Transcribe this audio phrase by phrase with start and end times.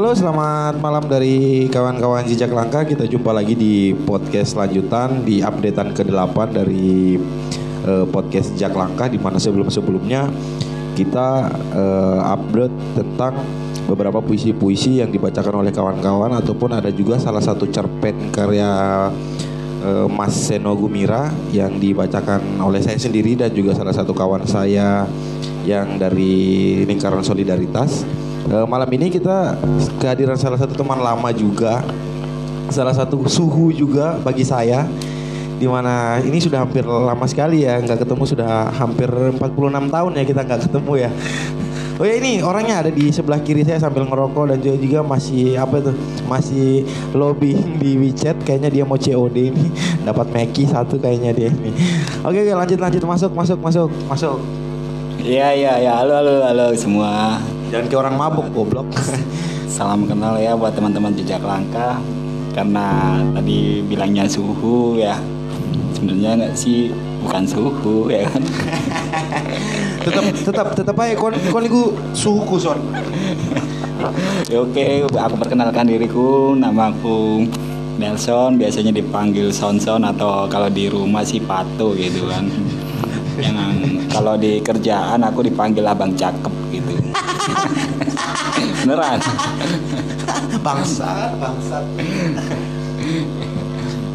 [0.00, 2.88] Halo, selamat malam dari kawan-kawan Jejak Langkah.
[2.88, 7.20] Kita jumpa lagi di podcast lanjutan di updatean ke-8 dari
[7.84, 10.24] eh, podcast Jejak Langkah di mana sebelum-sebelumnya
[10.96, 13.44] kita eh, upload tentang
[13.84, 18.72] beberapa puisi-puisi yang dibacakan oleh kawan-kawan ataupun ada juga salah satu cerpen karya
[19.84, 25.04] eh, Mas Seno Gumira yang dibacakan oleh saya sendiri dan juga salah satu kawan saya
[25.68, 28.08] yang dari lingkaran solidaritas.
[28.48, 29.60] Eh, malam ini kita
[30.00, 31.84] kehadiran salah satu teman lama juga,
[32.72, 34.88] salah satu suhu juga bagi saya,
[35.60, 40.24] di mana ini sudah hampir lama sekali ya nggak ketemu sudah hampir 46 tahun ya
[40.24, 41.10] kita nggak ketemu ya.
[42.00, 45.60] Oh ya ini orangnya ada di sebelah kiri saya sambil ngerokok dan juga, juga masih
[45.60, 45.92] apa itu
[46.24, 49.68] masih lobbying di WeChat kayaknya dia mau COD ini
[50.08, 51.68] dapat Meki satu kayaknya dia ini.
[52.24, 54.40] Oke oke lanjut lanjut masuk masuk masuk masuk.
[55.20, 57.36] Iya iya ya halo halo halo semua.
[57.70, 58.90] Jangan kayak orang mabuk goblok.
[59.74, 62.02] Salam kenal ya buat teman-teman jejak langkah.
[62.50, 65.14] Karena tadi bilangnya suhu ya.
[65.94, 66.90] Sebenarnya nggak sih
[67.22, 68.42] bukan suhu ya kan.
[70.04, 72.82] tetap tetap tetap aja kon kon iku suhuku son.
[74.50, 76.58] Ya, Oke, aku perkenalkan diriku.
[76.58, 77.46] Nama aku
[78.00, 82.50] Nelson, biasanya dipanggil Sonson atau kalau di rumah sih Pato gitu kan.
[83.38, 86.59] Yang kalau di kerjaan aku dipanggil Abang Cakep.
[88.84, 89.18] Beneran.
[90.60, 91.84] Bangsat, bangsat.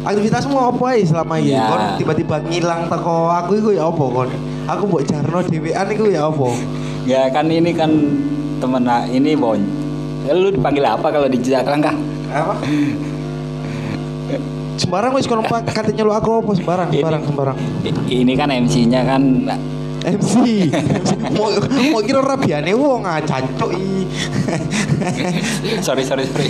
[0.06, 1.58] Aktivitasmu apa ya selama ini?
[1.58, 1.66] Ya.
[1.66, 4.30] Kon tiba-tiba ngilang teko aku iku ya apa kon?
[4.70, 6.48] Aku buat jarno dhewean iku ya apa?
[7.06, 7.90] Ya kan ini kan
[8.62, 9.58] temen ini bon.
[10.26, 11.94] Ya, Lu dipanggil apa kalau di jejak langkah?
[12.30, 12.54] Apa?
[14.78, 17.56] Sembarang wis kon katanya lu aku apa sembarang sembarang sembarang.
[18.06, 19.22] Ini kan MC-nya kan
[20.06, 20.34] MC.
[21.34, 21.50] mau
[21.90, 24.06] mau kira rabiane wong ngacancuk i.
[25.86, 26.46] sorry sorry sorry.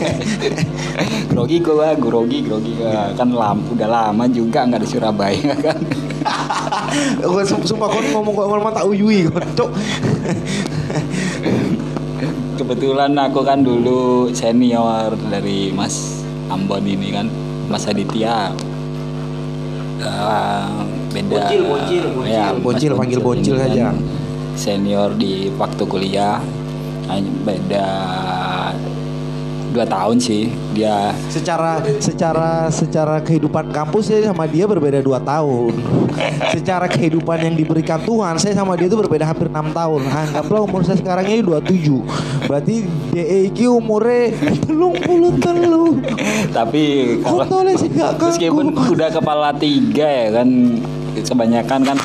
[1.33, 3.17] grogi gua, grogi grogi gua.
[3.17, 5.81] kan lampu udah lama juga nggak di Surabaya kan.
[7.49, 9.71] Sum- sumpah kon ngomong kok ngomong tak uyui kon cuk.
[12.57, 17.29] Kebetulan aku kan dulu senior dari Mas Ambon ini kan,
[17.69, 18.53] Mas Aditya.
[20.01, 21.49] Eh, beda.
[21.49, 22.29] Bocil, bocil, bocil.
[22.29, 23.97] Ya, Bocil, panggil bocil kan
[24.57, 26.41] Senior di waktu kuliah.
[27.07, 27.89] Hanya beda
[29.77, 35.77] dua tahun sih dia secara secara secara kehidupan kampus saya sama dia berbeda dua tahun
[36.57, 40.81] secara kehidupan yang diberikan Tuhan saya sama dia itu berbeda hampir enam tahun anggaplah umur
[40.81, 44.33] saya sekarang ini 27 berarti DE iki umurnya
[44.65, 46.01] telung puluh telu
[46.57, 47.45] tapi kalau
[48.25, 50.49] meskipun udah kepala tiga ya kan
[51.19, 51.99] kebanyakan kan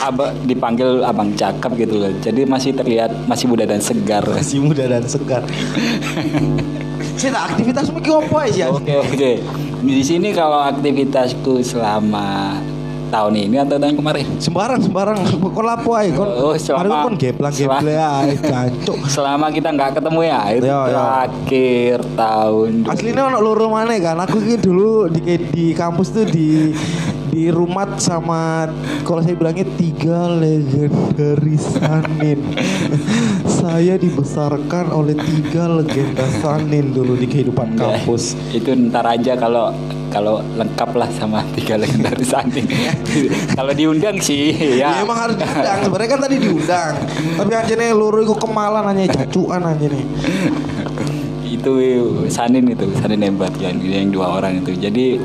[0.00, 2.12] abang dipanggil abang cakep gitu loh.
[2.18, 4.22] Jadi masih terlihat masih muda dan segar.
[4.22, 5.42] Masih muda dan segar.
[7.14, 9.30] Saya tak aktivitasmu ki apa ya oke oke.
[9.80, 12.58] Di sini kalau aktivitasku selama
[13.06, 14.26] tahun ini atau tahun kemarin?
[14.36, 15.18] Sembarang sembarang.
[15.30, 16.10] Kok lapo ae?
[16.10, 18.98] Kon Oh, selama- mari kon geplang selama- geple ae jancuk.
[19.14, 20.86] Selama kita nggak ketemu ya itu Yo, yo.
[20.90, 24.18] terakhir tahun Aslinya ono loro maneh kan.
[24.18, 26.74] Aku ini dulu di di kampus tuh di
[27.34, 28.70] di rumah sama
[29.02, 32.38] kalau saya bilangnya tiga legendaris Sanin.
[33.58, 38.38] saya dibesarkan oleh tiga legenda Sanin dulu di kehidupan kampus.
[38.54, 39.74] itu ntar aja kalau
[40.14, 42.70] kalau lengkap lah sama tiga legendaris anjing
[43.58, 45.78] kalau diundang sih Ya, ya, emang harus diundang.
[45.82, 46.94] Sebenarnya kan tadi diundang.
[47.34, 50.06] Tapi anjene loro iku kemalan hanya jacuan anjene.
[51.44, 51.74] itu
[52.28, 55.16] Sanin itu Sanin hebat kan yang dua orang itu jadi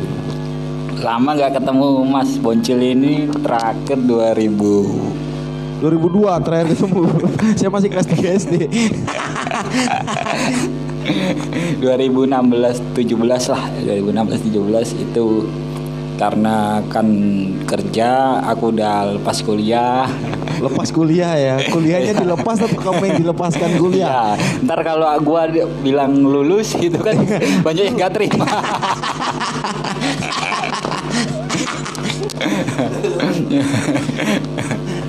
[1.00, 7.02] lama nggak ketemu Mas Boncil ini terakhir 2000 2002 terakhir ketemu.
[7.60, 8.54] saya masih kelas 3 SD.
[11.80, 13.16] 2016 17
[13.56, 15.48] lah 2016 17 itu
[16.20, 17.08] karena kan
[17.64, 20.04] kerja aku udah lepas kuliah
[20.60, 21.56] Lepas kuliah ya.
[21.72, 24.36] Kuliahnya dilepas atau kamu yang dilepaskan kuliah?
[24.36, 24.36] ya
[24.68, 25.48] ntar kalau gua
[25.80, 27.16] bilang lulus gitu kan
[27.66, 28.44] banyak yang gak terima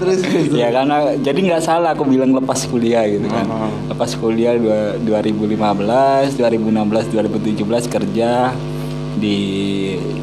[0.01, 0.49] Terus terus.
[0.57, 3.69] ya karena jadi nggak salah aku bilang lepas kuliah gitu kan Oh.
[3.93, 8.57] lepas kuliah dua- 2015 2016 2017 kerja
[9.21, 9.39] di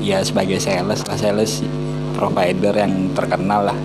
[0.02, 1.62] ya sebagai sales lah sales
[2.18, 3.78] provider yang terkenal lah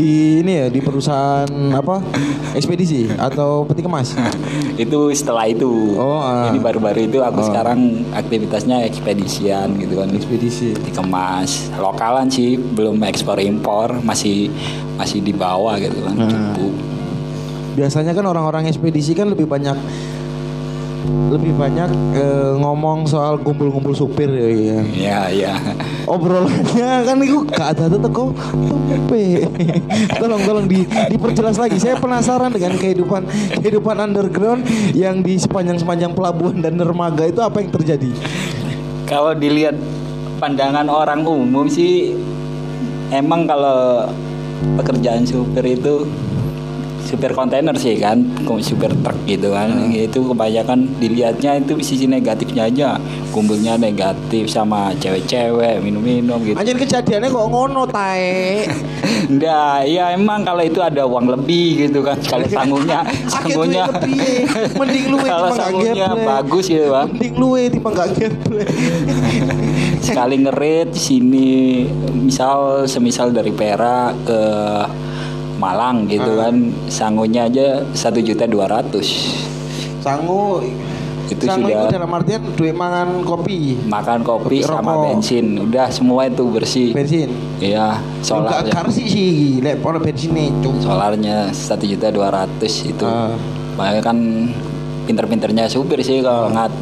[0.00, 1.44] di ini ya di perusahaan
[1.76, 2.00] apa?
[2.56, 4.16] Ekspedisi atau peti kemas?
[4.80, 5.68] Itu setelah itu.
[6.00, 6.48] Oh, ah.
[6.48, 7.46] ini baru-baru itu aku Oh.
[7.52, 10.08] sekarang aktivitasnya ekspedisian gitu kan.
[10.08, 10.72] Ekspedisi.
[10.72, 14.00] Dikemas lokalan sih belum ekspor impor.
[14.00, 14.48] Masih
[14.96, 16.16] masih di bawah gitu kan.
[16.16, 16.72] Cukup.
[17.76, 19.76] Biasanya kan orang-orang ekspedisi kan lebih banyak
[21.30, 24.48] lebih banyak eh, ngomong soal kumpul-kumpul supir ya.
[24.50, 24.78] ya.
[24.84, 25.54] Iya, iya.
[26.04, 28.30] Obrolannya kan itu gak ada tuh kok
[28.90, 29.46] tempe.
[30.20, 31.78] tolong tolong di, diperjelas lagi.
[31.80, 33.22] Saya penasaran dengan kehidupan
[33.62, 38.10] kehidupan underground yang di sepanjang sepanjang pelabuhan dan dermaga itu apa yang terjadi?
[39.08, 39.74] Kalau dilihat
[40.38, 42.14] pandangan orang umum sih
[43.10, 44.08] emang kalau
[44.80, 46.04] pekerjaan supir itu
[47.10, 48.22] supir kontainer sih kan
[48.62, 49.90] supir truk gitu kan Hmm.
[49.90, 52.88] itu kebanyakan dilihatnya itu sisi negatifnya aja
[53.34, 58.68] kumpulnya negatif sama cewek-cewek minum-minum gitu Anjir kejadiannya kok ngono tae.
[59.32, 62.18] Nah, ya emang kalau itu ada uang lebih gitu kan.
[62.20, 63.88] Kalau sanggungnya, sanggungnya.
[64.76, 67.08] Mending luwe kalau sanggungnya bagus gitu kan.
[67.08, 68.12] Mending luwe timbang gak.
[70.06, 71.50] Sekali ngerit di sini,
[72.12, 74.42] misal semisal dari Perak ke
[75.60, 76.48] Malang gitu Ah.
[76.48, 76.54] kan,
[76.88, 79.36] sanggungnya aja satu juta dua ratus.
[80.00, 80.64] Sangu
[81.28, 84.72] Itu sangu sudah- itu dalam artian duit mangan kopi, Makan kopi Rokok.
[84.72, 86.90] sama bensin, udah semua itu bersih.
[86.90, 87.30] bensin.
[87.60, 88.66] Iya, Solar solar.
[88.66, 89.30] Enggak sih sih,
[89.60, 90.80] lek bensin nih, cung.
[90.80, 93.30] solarnya satu juta dua ratus itu Ah.
[93.76, 94.16] makanya kan
[95.02, 96.72] pinter-pinternya supir sih kalau ngat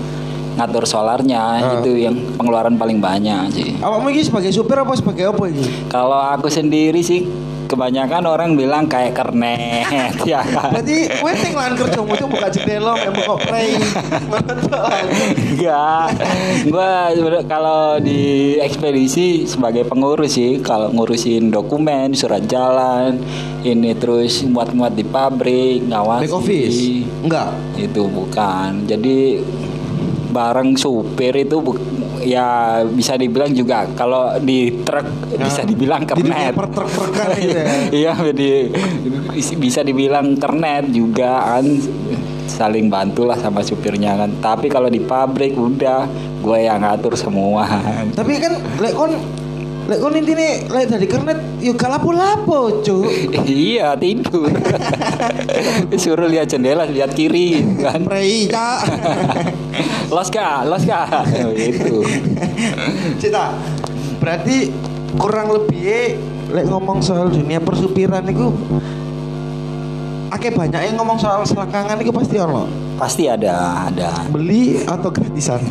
[0.55, 1.75] ngatur solarnya Ah.
[1.77, 5.63] itu yang pengeluaran paling banyak sih Awakmu ini sebagai supir apa sebagai apa ini?
[5.87, 7.27] kalau aku sendiri sih
[7.69, 12.93] kebanyakan orang bilang kayak kernet ya kan Berarti kowe ting lan kerjamu itu buka jendela
[12.97, 13.77] buka play.
[15.55, 16.09] enggak
[16.73, 23.21] gua sebenarnya kalau di ekspedisi sebagai pengurus sih kalau ngurusin dokumen surat jalan
[23.63, 26.79] ini terus muat-muat di pabrik ngawasi Back office?
[27.21, 27.51] Enggak.
[27.77, 29.43] itu bukan jadi
[30.29, 31.61] bareng supir itu
[32.23, 35.07] ya bisa dibilang juga kalau di truk
[35.39, 36.55] bisa dibilang Jadi kayak kernet.
[36.55, 37.67] per truk-trukan gitu ya.
[38.05, 38.51] iya di,
[39.57, 41.67] bisa dibilang kernet juga kan.
[42.49, 44.33] Saling bantulah sama supirnya kan.
[44.41, 46.09] Tapi kalau di pabrik udah
[46.41, 47.69] gue yang ngatur semua.
[48.17, 49.13] Tapi kan lek kon
[49.89, 53.09] lek kon intine lek dari kernet yo gak lapo-lapo, Cuk.
[53.49, 54.53] iya tidur
[56.05, 58.85] suruh lihat jendela lihat kiri kan Prei, Cak.
[60.13, 61.25] los kah los kah
[61.57, 62.05] itu
[63.17, 63.57] Cita.
[64.21, 64.69] Berarti
[65.17, 66.21] kurang lebih
[66.53, 68.53] lek ngomong soal dunia persupiran itu
[70.29, 72.69] Akeh banyak yang ngomong soal selangkangan itu pasti ono.
[73.01, 75.65] pasti ada ada Beli atau gratisan?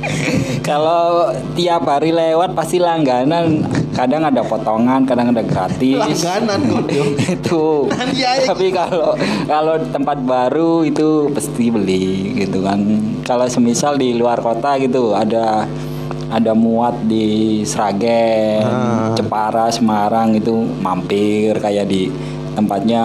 [0.68, 3.64] kalau tiap hari lewat pasti langganan.
[3.90, 5.98] Kadang ada potongan kadang ada gratis.
[5.98, 6.60] Langganan
[7.36, 7.90] itu.
[7.90, 8.30] Aja.
[8.48, 9.12] tapi kalau
[9.44, 12.80] kalau tempat baru itu pasti beli gitu kan.
[13.22, 15.66] Kalau semisal di luar kota gitu ada
[16.30, 19.10] ada muat di Sragen, Ah.
[19.12, 22.06] Jepara, Semarang itu mampir kayak di
[22.60, 23.04] tempatnya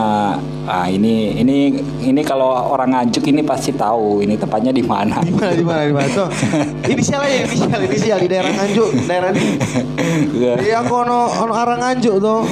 [0.65, 5.23] ah ini ini ini kalau orang ngajuk ini pasti tahu ini tempatnya di mana.
[5.23, 6.07] Di mana di mana di mana?
[6.11, 6.29] Tuh.
[6.91, 9.47] Inisial aja inisial inisial di daerah Nganjuk, daerah ini.
[10.35, 10.83] Iya.
[10.83, 12.43] Aku ono ono arah Nganjuk tuh.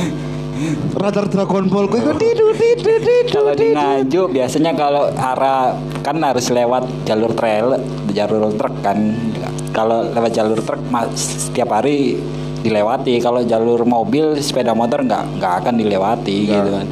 [0.94, 3.26] Radar Dragon Ball gue tidur tidur tidur.
[3.28, 7.76] Kalau di Nganjuk biasanya kalau arah kan harus lewat jalur trail,
[8.16, 9.18] jalur truk kan.
[9.74, 10.80] Kalau lewat jalur truk
[11.18, 12.22] setiap hari
[12.64, 13.20] dilewati.
[13.20, 16.56] Kalau jalur mobil, sepeda motor nggak nggak akan dilewati Nggak.
[16.56, 16.88] gitu kan.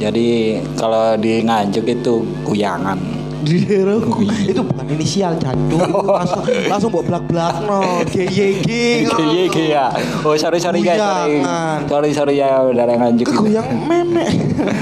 [0.00, 0.28] Jadi
[0.74, 2.98] kalau di Nganjuk itu guyangan.
[3.40, 5.80] di daerahku itu bukan inisial jantung
[6.12, 8.68] langsung langsung buat belak belak no GYG
[9.08, 9.84] Iya iya.
[10.20, 11.40] Oh sorry sorry guys sorry.
[11.88, 13.24] Sorry sorry ya dari Nganjuk.
[13.24, 13.32] itu.
[13.32, 14.28] kegoyang memek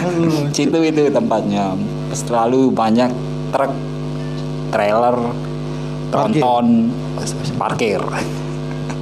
[0.59, 1.79] Situ itu tempatnya.
[2.11, 3.15] Selalu banyak
[3.51, 3.71] truk,
[4.71, 5.17] trailer,
[6.11, 6.43] Parkir.
[6.43, 6.67] tronton,
[7.55, 8.03] parkir.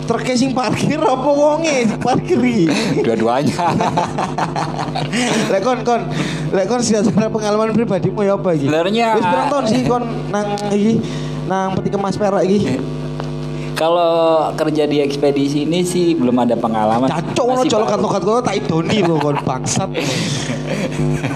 [0.06, 1.84] Truk sing parkir apa wonge?
[1.84, 2.70] Sing parkiri
[3.02, 3.52] Dua-duanya.
[5.52, 6.00] lek kon kon
[6.54, 8.66] lek kon secara pengalaman pribadimu ya apa iki?
[8.66, 11.02] Sebenarnya- wis berapa tahun sih kon nang iki?
[11.46, 12.78] Nang peti kemas perak iki
[13.76, 14.08] Kalau
[14.56, 17.12] kerja di ekspedisi ini sih belum ada pengalaman.
[17.12, 17.92] cacok Masih colok baru.
[18.00, 19.90] katokat kono tak idoni lho kon bangsat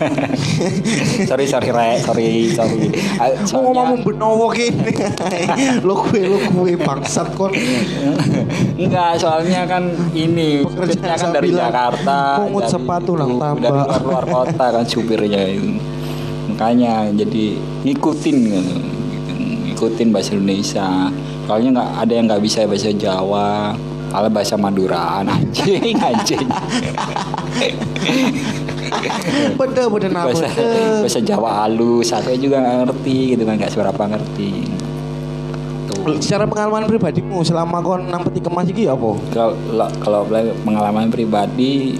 [1.28, 2.88] sorry sorry re, sorry sorry.
[3.52, 4.88] Mau ngomong benowo kene
[5.86, 7.52] lo kue lo kue bangsat kon
[8.80, 13.60] Enggak, soalnya kan ini Pekerjaan supirnya kan dari Jakarta, pungut sepatu itu, tambak.
[13.60, 15.76] dari luar, luar kota kan supirnya itu.
[16.48, 17.44] Makanya jadi
[17.84, 18.76] ngikutin gitu.
[19.68, 20.88] ngikutin bahasa Indonesia.
[21.50, 23.74] Soalnya nggak ada yang nggak bisa bahasa Jawa,
[24.14, 26.46] kalau bahasa Madura anjing anjing.
[29.58, 30.46] beda beda nama bahasa
[31.02, 34.70] bahasa Jawa halus, aku juga nggak ngerti gitu kan nggak seberapa ngerti.
[35.90, 36.22] Tuh.
[36.22, 40.22] secara pengalaman pribadimu selama kon nang peti kemas iki ya apa kalau kalau
[40.62, 41.98] pengalaman pribadi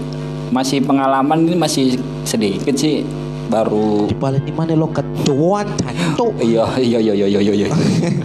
[0.54, 3.02] masih pengalaman ini masih sedikit sih
[3.50, 4.06] baru.
[4.06, 6.32] Di mana lo ketuan cantuk.
[6.38, 7.68] iya iya iya iya iya iya.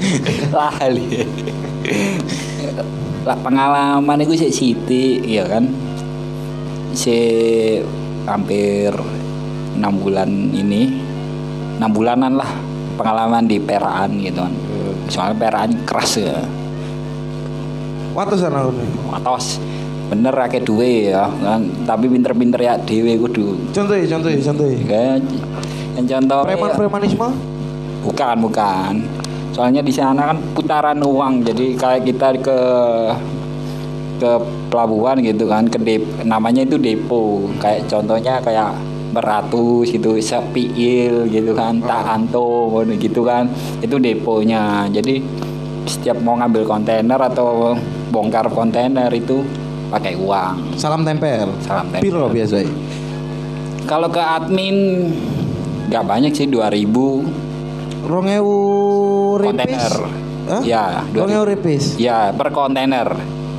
[0.55, 1.25] Lali.
[3.25, 5.65] Lah pengalaman itu sih Siti iya kan?
[6.94, 7.17] Si
[8.29, 8.94] hampir
[9.74, 11.01] enam bulan ini.
[11.82, 12.48] Enam bulanan lah
[12.96, 14.53] pengalaman di peraan gitu kan.
[15.10, 16.39] Soalnya peraan keras ya.
[18.15, 18.72] Waktu sana
[19.12, 19.60] atas
[20.05, 24.65] bener akeh duwe ya kan tapi pinter-pinter ya dewe kudu Contoh ya, contoh ya, contoh
[24.69, 24.79] ya.
[24.85, 25.19] kan
[25.95, 27.27] yang contoh Preman-premanisme?
[28.05, 28.93] Bukan, bukan.
[29.55, 31.41] Soalnya di sana kan putaran uang.
[31.41, 32.59] Jadi kayak kita ke
[34.15, 34.31] ke
[34.71, 37.50] pelabuhan gitu kan, ke dep, namanya itu depo.
[37.57, 38.77] Kayak contohnya kayak
[39.15, 43.50] beratus gitu, sepiil gitu kan, tak anto gitu kan.
[43.81, 44.85] Itu deponya.
[44.91, 45.24] Jadi
[45.88, 47.74] setiap mau ngambil kontainer atau
[48.13, 49.41] bongkar kontainer itu
[49.95, 50.75] pakai uang.
[50.75, 51.55] Salam tempel.
[51.63, 52.03] Salam tempel.
[52.03, 52.67] Piro biasa?
[53.87, 55.07] Kalau ke admin
[55.87, 58.57] nggak banyak sih 2000 Rong ewu
[59.35, 59.49] ripis.
[59.49, 59.93] kontainer.
[60.45, 60.61] Hah?
[60.61, 61.95] Ya, Rong ewu ripis.
[61.95, 63.07] Ya, per kontainer.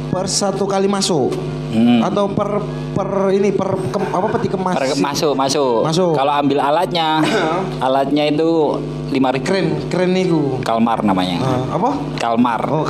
[0.07, 1.33] Per satu kali masuk.
[1.67, 1.99] Hmm.
[1.99, 2.63] Atau per
[2.95, 4.77] per ini per kem- apa peti kemas?
[4.77, 5.83] Per- masuk, masuk.
[5.83, 6.13] Masuk.
[6.15, 7.21] Kalau ambil alatnya,
[7.85, 8.79] alatnya itu
[9.11, 10.63] 5000 Keren, keren niku.
[10.63, 11.43] Kalmar namanya.
[11.43, 11.91] Ah, apa?
[12.17, 12.61] Kalmar.
[12.71, 12.87] Oh,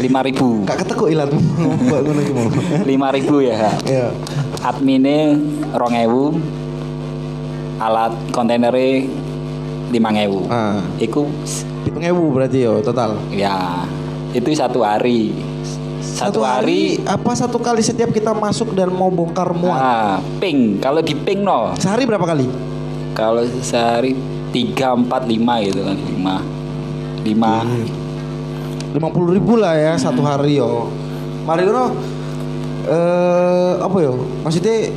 [0.00, 0.64] lima ribu.
[0.64, 1.28] Kak ketekuk ilat
[2.90, 3.68] lima ribu ya.
[3.68, 4.08] Kak iya.
[4.64, 5.36] Adminnya
[5.76, 6.24] rong ewu
[7.80, 9.06] alat kontainernya
[9.92, 10.48] lima ewu.
[10.48, 10.80] Ah.
[10.96, 11.28] itu
[11.88, 13.20] lima ewu berarti yo total?
[13.28, 13.84] Ya
[14.32, 15.36] itu satu hari.
[16.00, 17.08] Satu, hari, hari.
[17.08, 19.80] apa satu kali setiap kita masuk dan mau bongkar muat?
[19.80, 20.76] Ah, ping.
[20.76, 22.44] Kalau di ping no sehari berapa kali?
[23.16, 24.16] Kalau sehari
[24.52, 26.36] tiga empat lima gitu kan lima.
[27.24, 27.52] Lima.
[27.64, 27.99] Iya.
[28.90, 30.90] 50 ribu lah ya satu hari yo.
[31.46, 31.94] Mariono
[32.88, 34.18] eh apa yo?
[34.42, 34.90] Maksudnya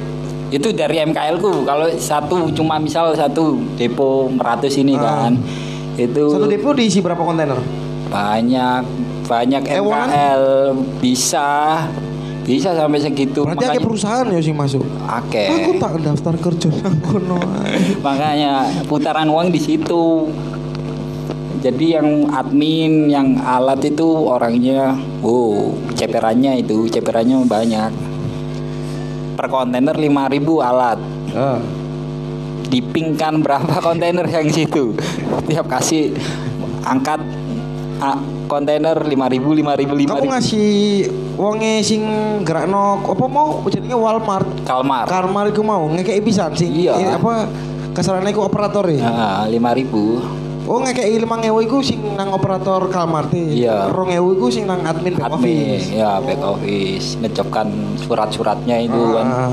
[0.54, 1.66] itu dari MKL ku.
[1.66, 5.30] Kalau satu cuma misal satu depo meratus ini ah.
[5.30, 5.34] kan.
[5.98, 7.58] Itu satu depo diisi berapa kontainer?
[8.10, 8.82] Banyak
[9.26, 10.08] banyak eh, Ewan.
[10.10, 10.44] MKL
[11.02, 11.48] bisa
[12.44, 13.48] bisa sampai segitu.
[13.48, 14.84] Berarti makanya, perusahaan ya sih masuk?
[15.08, 17.40] Oke aku tak daftar kerja Aku No,
[18.06, 20.28] makanya putaran uang di situ
[21.64, 24.94] jadi yang admin yang alat itu orangnya
[25.24, 27.92] wow ceperannya itu ceperannya banyak
[29.34, 31.00] per kontainer 5000 alat
[31.34, 31.58] Ah.
[32.68, 34.94] dipingkan berapa kontainer yang situ
[35.46, 36.14] tiap kasih
[36.84, 37.24] angkat
[37.98, 40.70] ah, kontainer 5000 5000 Kamu 5000 ngasih
[41.34, 42.06] wonge sing
[42.44, 44.46] gerakno apa mau jenenge Walmart.
[44.62, 47.18] Kalmar Karmar iku mau ngekeki pisan sing Iya.
[47.18, 47.50] apa
[47.94, 49.10] kesalahan iku operator ya.
[49.10, 53.44] Ah, 5000 Oh ngekeki 5000 iku sing nang operator Kalmar teh.
[53.60, 53.92] Iya.
[53.92, 55.44] 2000 iku sing nang admin back admin
[55.76, 55.86] office.
[55.92, 57.68] ya back office ngejobkan
[58.00, 59.52] surat-suratnya itu kan Ah.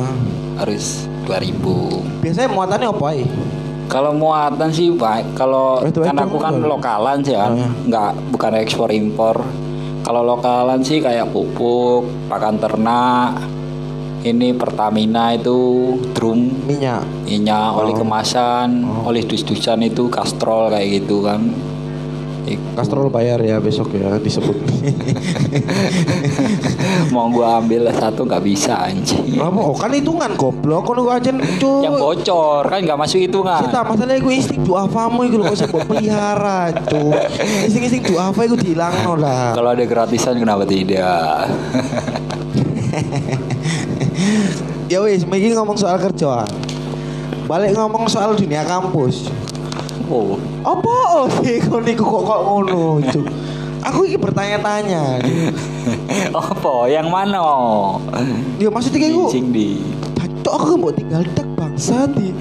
[0.57, 3.27] harus 2000 Biasanya muatannya apa ya?
[3.91, 5.35] Kalau muatan sih baik.
[5.35, 7.71] Kalau itu kan aku kan lokalan sih kan, Ah.
[7.83, 9.43] nggak bukan ekspor impor.
[10.01, 13.35] Kalau lokalan sih kayak pupuk, pakan ternak,
[14.21, 15.59] ini Pertamina itu
[16.13, 17.03] drum, Minyak.
[17.25, 17.99] minyak, oli Oh.
[17.99, 21.41] kemasan, oli dus-dusan itu kastrol kayak gitu kan.
[22.41, 22.73] Iku.
[22.73, 24.57] Kastrol bayar ya besok ya disebut.
[27.15, 29.37] Mau gua ambil satu nggak bisa anjing.
[29.37, 29.61] Apa?
[29.61, 31.31] Oh kan hitungan goblok kono ku aja.
[31.61, 33.61] Yang bocor kan nggak masuk hitungan.
[33.61, 37.13] Kita masalahnya gue insting duafamu iku lho kok sebab pelihara cu.
[37.69, 39.53] Insting-insting duafa iku dilangno lah.
[39.53, 41.45] Kalau ada gratisan kenapa tidak?
[44.91, 46.51] Ya wis, iki ngomong soal kerjaan.
[47.47, 49.31] Balik ngomong soal dunia kampus.
[50.11, 50.35] Oh,
[50.67, 53.23] Apa oh sih kok niku kok kok ngono, Cuk?
[53.87, 55.23] Aku iki bertanya-tanya.
[56.35, 56.75] apa?
[56.91, 57.39] Yang mana?
[58.59, 59.79] Ya maksudnya Cing di.
[60.43, 62.35] Cok aku mau tinggal tek bangsa di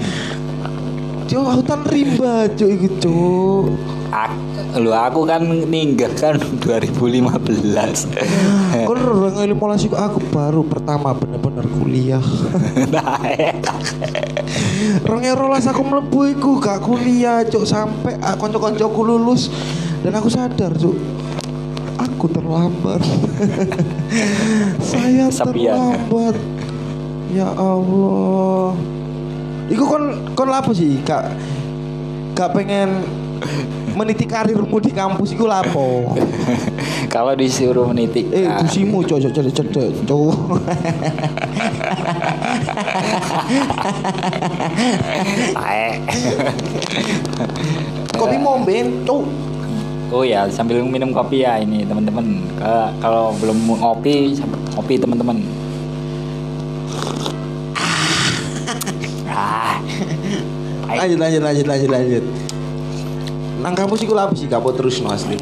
[1.30, 3.99] Cuk hutan rimba cuk iku cuk.
[4.78, 7.30] Lu aku kan ninggah kan 2015
[8.86, 9.64] Kon orang ilmu
[9.94, 12.22] aku baru pertama bener-bener kuliah.
[12.94, 13.18] nah,
[15.06, 19.50] Rong rolas aku mlebu iku gak kuliah cuk sampai ah, kanca-kancaku lulus
[20.02, 20.94] dan aku sadar cuk
[22.00, 23.02] aku terlambat.
[24.90, 26.36] Saya terlambat.
[27.30, 28.74] Ya Allah.
[29.70, 31.30] Iku kon kon lapo sih gak
[32.34, 33.19] gak pengen
[33.96, 36.14] meniti karirmu di kampus iku lapo.
[37.14, 39.90] kalau disuruh menitik Eh, kusimu cocok cocok cocok
[45.54, 45.88] tae.
[48.14, 49.26] Kopi mau ben, cowok.
[50.10, 52.42] oh ya sambil minum kopi ya ini teman-teman
[52.98, 54.34] kalau belum ngopi
[54.74, 55.38] ngopi teman-teman
[59.30, 59.78] ah
[60.98, 62.24] lanjut lanjut lanjut lanjut lanjut.
[63.60, 65.36] Nang kampus iku lha apa sih kapo terus no asli.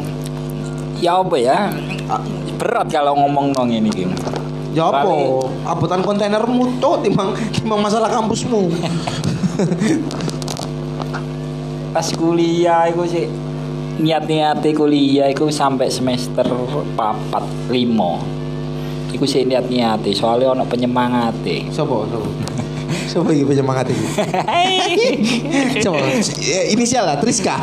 [0.98, 1.70] Ya apa ya?
[2.58, 4.10] Berat kalau ngomong nong ini gini.
[4.74, 5.06] Ya apa?
[5.70, 8.66] Abutan kontainermu tuh timbang timbang masalah kampusmu.
[11.94, 13.26] Pas kuliah itu sih
[14.02, 16.46] niat-niat kuliah itu sampai semester
[16.98, 18.18] papat limo.
[19.14, 21.38] Iku sih niat-niat soalnya ono penyemangat
[21.70, 22.47] Sopo sopo.
[23.10, 24.06] Sopo iki penyemangat iki?
[25.84, 27.56] Coba eh, inisial lah Triska.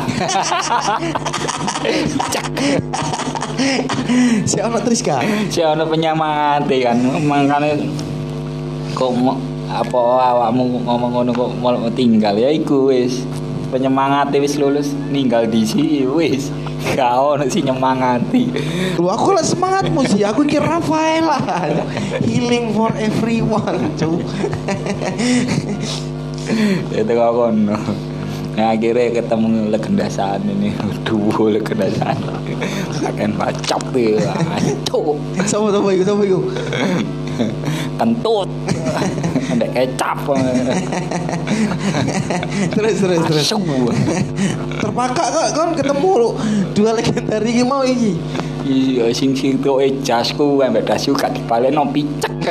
[4.44, 5.16] si ono Triska.
[5.48, 7.74] si ono penyemangat kan makanya
[8.96, 9.12] kok
[9.66, 9.98] apa
[10.32, 13.26] awakmu ngomong ngono kok mau tinggal ya iku wis
[13.68, 16.48] penyemangat wis lulus ninggal di sini wis
[16.94, 18.44] gak ono sih nyemangati
[19.00, 20.24] Lu aku lah semangatmu sih.
[20.24, 21.36] Aku kira Rafaela.
[22.24, 24.22] Healing for everyone, cu.
[26.94, 27.78] itu kok kono
[28.56, 30.72] nah akhirnya ketemu legenda saan ini
[31.04, 31.92] duo legenda
[33.36, 34.16] bacap tuh
[34.56, 36.40] ancuk sopo iku.
[38.00, 38.48] kentut
[39.56, 40.18] ada kecap
[42.76, 43.46] Terus terus terus.
[43.48, 43.58] Asu.
[44.80, 46.30] Terpakak kok kon ketemu lu
[46.76, 48.16] dua legendari iki mau iki.
[48.66, 52.34] Iya, sing sing tuh ejasku ambek dasu gak dipaleno picek.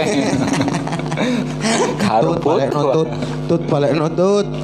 [2.03, 3.07] Karo Tut balik notut,
[3.47, 4.47] tut balik notut.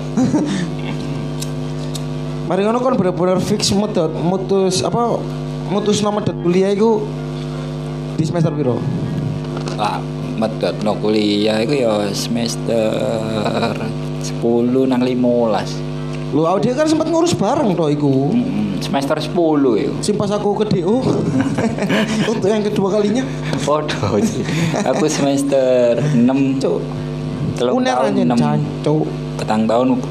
[2.51, 5.15] Mari ngono kan bener-bener fix mutus mutus apa
[5.71, 6.99] mutus nama dat kuliah iku
[8.19, 8.75] di semester piro?
[9.79, 10.03] Lah,
[10.41, 12.89] medot no kuliah iku ya semester
[14.25, 16.33] 10 nang 15.
[16.33, 18.33] Lu awake kan sempat ngurus bareng toh iku.
[18.33, 19.35] Mm, Semester 10
[19.77, 19.93] itu.
[20.01, 21.05] Sim pas aku ke DO
[22.31, 23.21] untuk yang kedua kalinya.
[24.25, 24.41] Sih.
[24.89, 26.81] Aku semester 6 Cuk.
[27.59, 29.05] telung Uner tahun anjen 6 cancuk.
[29.37, 30.01] petang tahun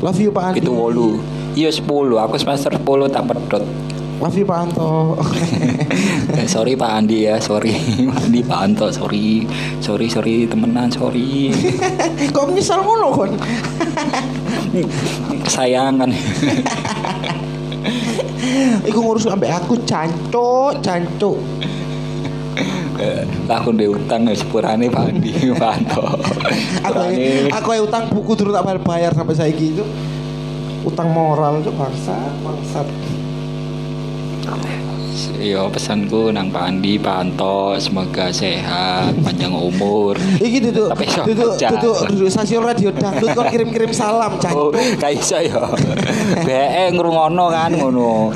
[0.00, 0.62] Love you Pak Andi.
[0.62, 1.18] itu wolu.
[1.58, 1.90] Iya 10,
[2.22, 3.64] aku semester 10 tak pedot.
[4.22, 5.16] Love you Pak Anto.
[6.30, 7.74] Eh, sorry Pak Andi ya, sorry
[8.10, 9.42] Pak Andi Pak Anto, sorry,
[9.82, 11.50] sorry sorry temenan, sorry
[12.34, 13.32] Kok menyesal ngono kon?
[15.46, 16.10] kesayangan.
[18.86, 21.38] Iku ngurus sampai aku cancuk, cancuk.
[23.00, 26.06] Eh, aku ndek utang ya sepurane Pak Andi Pak Anto.
[26.86, 27.00] aku
[27.50, 29.82] aku utang buku dulu tak bayar, sampai saiki itu
[30.84, 32.88] utang moral itu bangsat bangsat
[35.36, 40.16] Yo pesanku nang Pak Andi, Pak Anto, semoga sehat, panjang umur.
[40.40, 44.72] iki duduk Tapi duduk duduk duduk stasiun radio dangdut kon kirim kirim salam Oh, cancuk
[44.96, 45.60] kayak iso ya.
[46.44, 48.32] BE ngrungono kan ngono.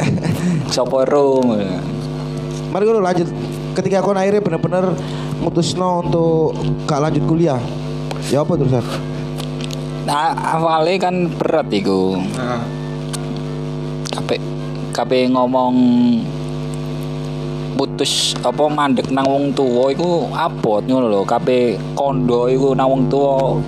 [0.68, 1.00] Sopo
[2.74, 3.28] mari ngono lanjut
[3.78, 4.98] ketika kon akhirnya bener-bener
[5.38, 6.58] mutusno untuk
[6.90, 7.60] gak lanjut kuliah
[8.28, 8.82] ya apa terusan
[10.04, 12.20] Nah, awalnya kan berat iku.
[14.12, 14.36] Kape
[14.92, 15.74] kape ngomong
[17.74, 21.22] putus apa mandek nang wong tuwa iku abot ngono lho.
[21.22, 23.58] Kape kondo iku nang wong tuwa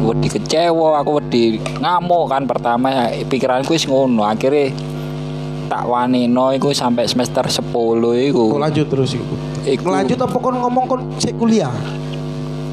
[0.00, 4.24] wedi kecewa, aku wedi ngamuk kan pertama pikiranku wis ngono.
[4.24, 4.72] Akhirnya
[5.68, 7.62] tak wanino iku sampai semester 10
[8.28, 8.56] iku.
[8.56, 11.70] Kok lanjut terus iku Iku- lanjut apa kon ngomong kon sik kuliah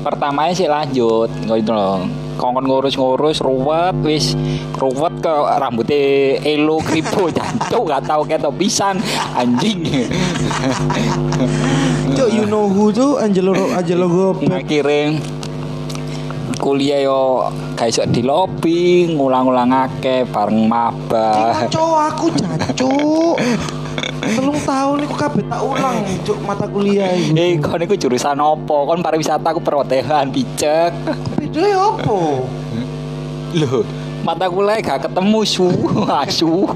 [0.02, 4.38] pertamanya sih lanjut gitu loh kongkon ngurus-ngurus ruwet wis.
[4.78, 9.02] Ruwet ke rambutnya elo kribo jancuk gak tau ketok pisan.
[9.34, 9.84] Anjing.
[12.18, 15.20] Cuk, you know who tuh Angelo Angelo Gobek akhirnya
[16.58, 21.66] kuliah yo gak iso di lobby ngulang-ulang akeh bareng maba.
[21.70, 23.38] Cok aku jancuk.
[24.36, 27.32] Telung tahun iku kabeh tak ulang cuk mata kuliah iku.
[27.38, 30.92] eh kon iku jurusan opo kon pariwisata aku perhotelan picek
[31.40, 32.20] Bedanya apa?
[33.56, 33.86] Loh,
[34.28, 35.68] mata kuliah gak ketemu su
[36.26, 36.68] asu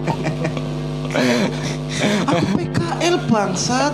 [2.02, 3.94] Aku PKL bangsat.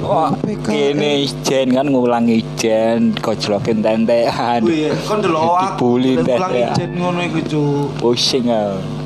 [0.00, 0.32] Wah,
[0.64, 4.64] kene ijen kan ngulang ijen, gojlokin tentean.
[4.64, 6.00] Wih, kon delok aku.
[6.00, 6.72] Dibully teh, ya.
[6.72, 7.86] ijen ngono iku cuk.
[8.00, 9.05] Pusing aku.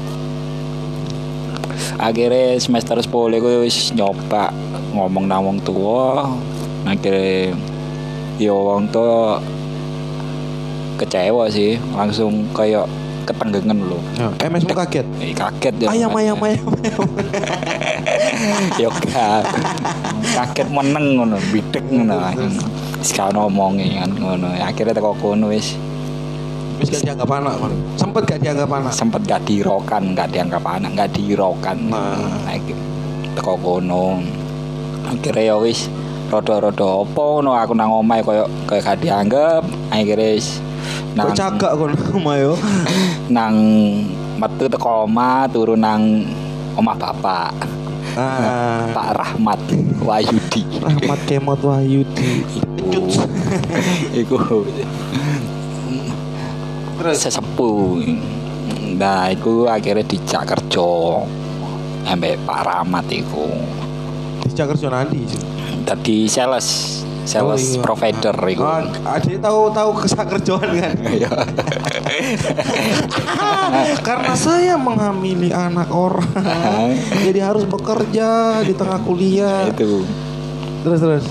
[2.01, 4.49] Akhirnya semester 10 aku wis nyoba
[4.97, 6.33] ngomong nang wong tua.
[6.89, 7.53] Akhirnya
[8.41, 9.37] yo wong tua
[10.97, 12.89] kecewa sih, langsung kayak
[13.29, 14.01] ketenggengan loh.
[14.17, 15.07] Ya, MS mu kaget.
[15.21, 15.89] Eh, kaget ya.
[15.93, 16.65] Ayam ayam ayam.
[18.81, 19.45] Yo gak.
[20.41, 22.17] Kaget meneng ngono, bidek ngono.
[23.05, 24.49] Sekarang ngomongi kan ngono.
[24.57, 25.77] Akhirnya teko kono wis
[26.81, 27.55] Wis gak dianggap anak.
[28.01, 28.93] Sempet gak dianggap anak.
[28.97, 31.77] sempet gak dirokan, gak dianggap anak, gak dirokan.
[31.93, 32.49] Nah.
[32.49, 32.77] Akhir
[33.37, 34.25] teko kono.
[35.05, 35.93] Akhirnya ya wis
[36.33, 39.62] rada-rada apa ngono aku nang omahe koyo koyo gak dianggap.
[39.93, 40.64] Akhirnya wis
[41.12, 42.53] Kok cagak kon omah yo.
[43.37, 43.55] nang
[44.40, 46.25] metu teko omah turu nang
[46.81, 47.53] omah bapak
[48.19, 48.90] Ah.
[48.90, 49.61] Pak Rahmat
[50.03, 52.43] Wahyudi Rahmat Kemot Wahyudi.
[54.19, 54.66] iku iku
[57.01, 58.05] Terus sesepuh
[58.93, 61.25] nah iku akhirnya dijak kerja
[62.05, 63.49] ambek Pak Rahmat iku
[64.45, 65.25] dijak kerja nanti.
[65.83, 67.81] tadi sales sales Oh, iya.
[67.81, 70.95] provider iku Ah, adik tahu tahu kesak kerjaan kan?
[71.17, 71.31] Iya.
[74.03, 76.27] Karena saya menghamili anak orang,
[77.23, 78.29] jadi harus bekerja
[78.61, 79.69] di tengah kuliah.
[79.69, 80.05] itu
[80.81, 81.25] Terus terus.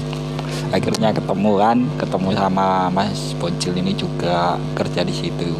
[0.70, 5.54] Akhirnya ketemu kan ketemu sama Mas Bocil ini juga kerja di situ.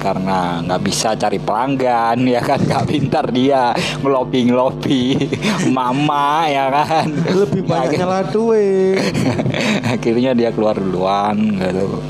[0.00, 2.60] Karena nggak bisa cari pelanggan ya kan?
[2.60, 3.72] Nggak pintar dia
[4.04, 5.00] ngelobi ngelobi
[5.76, 7.08] mama ya kan?
[7.12, 9.00] Lebih banyak nyala duit.
[9.94, 12.00] akhirnya dia keluar duluan gitu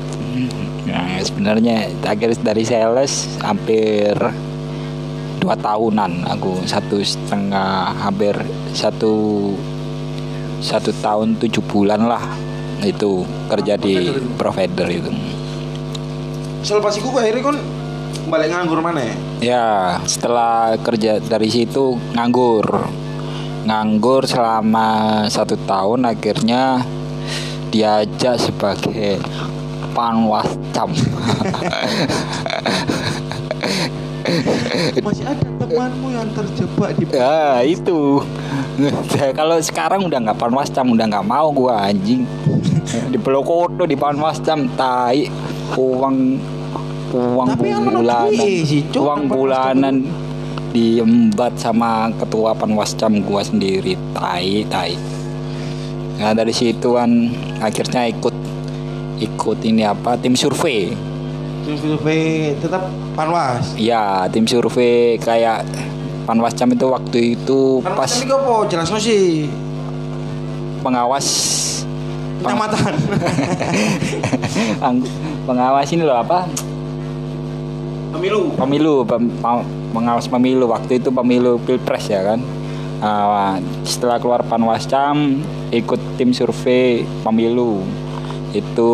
[0.85, 4.13] nah sebenarnya akhir dari sales hampir
[5.41, 8.37] dua tahunan aku satu setengah hampir
[8.71, 9.51] satu
[10.65, 12.25] satu tahun tujuh bulan lah
[12.81, 15.13] itu kerja di provider itu.
[16.65, 17.57] Selepas itu akhirnya kan
[18.25, 19.15] balik nganggur mana ya?
[19.37, 19.65] ya
[20.09, 22.65] setelah kerja dari situ nganggur.
[23.65, 26.85] Nganggur selama satu tahun akhirnya
[27.73, 29.17] diajak sebagai
[29.95, 30.91] panwascam
[34.99, 38.19] Masih ada temanmu yang terjebak di ya itu
[39.37, 42.27] kalau sekarang udah nggak panwascam udah nggak mau gua anjing.
[43.11, 45.27] Di Pelokoto di panwascam tai.
[45.75, 46.37] Uang
[47.15, 48.27] uang Tapi bulanan.
[48.35, 49.95] sih, Cuk, uang bulanan
[50.75, 53.95] diembat sama ketua panwascam gua sendiri.
[54.13, 54.93] Tai tai.
[56.19, 58.35] Nah dari situ kan akhirnya ikut
[59.19, 60.91] ikut ini apa tim survei.
[61.65, 62.85] Tim survei tetap
[63.15, 63.73] panwas.
[63.79, 65.63] ya tim survei kayak
[66.25, 68.65] panwascam itu waktu itu pas apa?
[68.67, 69.45] Jelas sih.
[70.81, 71.25] pengawas
[72.39, 72.93] peng- Kecamatan.
[75.47, 76.45] pengawas ini loh apa
[78.11, 78.53] Pemilu.
[78.53, 79.33] pemilu pem-
[79.91, 82.41] pengawas pemilu waktu itu pemilu pilpres ya kan
[82.97, 87.83] Ah, setelah keluar panwascam ikut tim survei pemilu
[88.49, 88.91] itu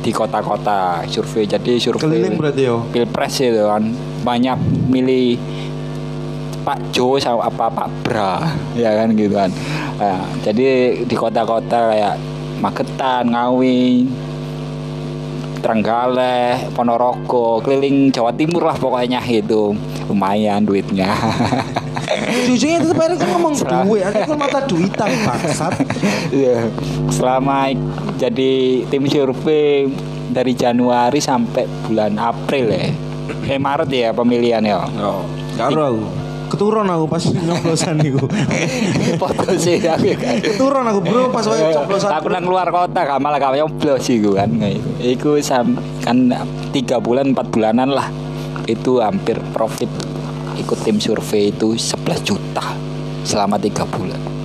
[0.00, 2.26] di kota-kota survei jadi survei
[2.58, 2.82] yo.
[2.90, 4.58] pilpres itu kan banyak
[4.90, 5.38] milih
[6.70, 8.38] Pak Jo sama apa Pak Bra
[8.72, 9.50] ya kan gitu kan
[9.98, 12.16] Nah, jadi di kota-kota kayak
[12.56, 14.08] Magetan Ngawi
[15.60, 19.76] Trenggalek Ponorogo keliling Jawa Timur lah pokoknya itu
[20.08, 21.12] lumayan duitnya
[22.46, 23.82] Jujurnya tetap akhirnya kan ngomong Serah.
[23.82, 25.74] duit, akhirnya kan mata duitan bangsat.
[26.32, 26.70] Iya.
[27.10, 27.74] selama
[28.16, 28.52] jadi
[28.86, 29.90] tim survei
[30.30, 32.86] dari Januari sampai bulan April ya
[33.44, 35.26] eh Maret ya pemilihan ya Oh,
[35.58, 35.98] karo
[36.60, 36.68] aku.
[36.68, 38.24] Keturun aku pas nyoblosan iku.
[39.20, 42.10] foto sih aku kan Keturun aku bro pas wae coblosan.
[42.12, 44.52] aku nang luar kota gak malah gak nyoblos sih gue kan
[45.00, 46.28] Iku sam, kan
[46.76, 48.08] tiga bulan empat bulanan lah
[48.68, 49.88] itu hampir profit
[50.60, 52.76] ikut tim survei itu 11 juta
[53.24, 54.39] selama tiga bulan